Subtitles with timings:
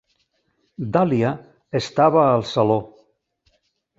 [0.95, 1.33] Dahlia
[1.81, 2.79] estava al saló.